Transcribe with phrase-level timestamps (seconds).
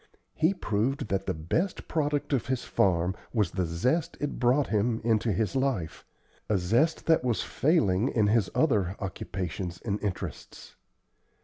[0.33, 4.99] He proved that the best product of his farm was the zest it brought him
[5.03, 6.05] into his life
[6.49, 10.75] a zest that was failing in his other occupations and interests.